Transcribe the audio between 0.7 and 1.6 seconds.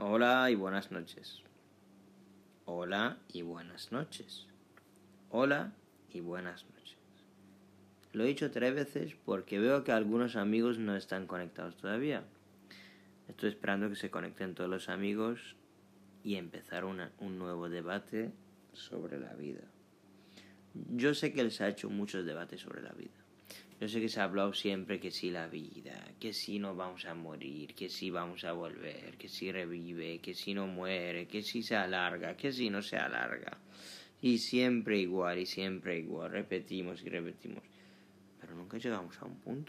noches.